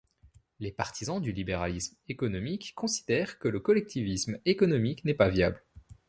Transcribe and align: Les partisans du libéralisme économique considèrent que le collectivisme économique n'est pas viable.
Les 0.59 0.71
partisans 0.71 1.21
du 1.21 1.31
libéralisme 1.31 1.95
économique 2.09 2.73
considèrent 2.73 3.37
que 3.37 3.47
le 3.47 3.59
collectivisme 3.59 4.39
économique 4.45 5.05
n'est 5.05 5.13
pas 5.13 5.29
viable. 5.29 5.63